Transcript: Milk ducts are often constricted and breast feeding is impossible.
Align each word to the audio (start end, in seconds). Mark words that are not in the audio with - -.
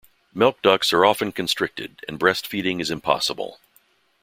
Milk 0.33 0.63
ducts 0.63 0.91
are 0.93 1.05
often 1.05 1.31
constricted 1.31 2.03
and 2.07 2.17
breast 2.17 2.47
feeding 2.47 2.79
is 2.79 2.89
impossible. 2.89 3.59